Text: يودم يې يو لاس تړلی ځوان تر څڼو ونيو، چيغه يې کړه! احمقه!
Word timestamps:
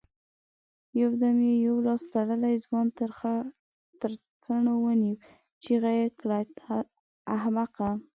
يودم 1.01 1.37
يې 1.47 1.55
يو 1.65 1.75
لاس 1.87 2.03
تړلی 2.13 2.55
ځوان 2.65 2.87
تر 4.01 4.11
څڼو 4.43 4.73
ونيو، 4.85 5.21
چيغه 5.63 5.91
يې 5.99 6.07
کړه! 6.19 6.39
احمقه! 7.35 7.89